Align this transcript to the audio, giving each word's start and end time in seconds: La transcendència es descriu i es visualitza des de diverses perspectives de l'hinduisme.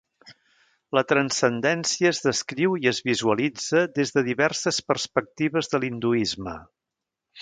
La 0.97 1.01
transcendència 1.09 2.13
es 2.13 2.21
descriu 2.27 2.73
i 2.85 2.89
es 2.93 3.01
visualitza 3.09 3.83
des 3.99 4.15
de 4.17 4.25
diverses 4.31 4.81
perspectives 4.93 5.71
de 5.75 5.83
l'hinduisme. 5.85 6.57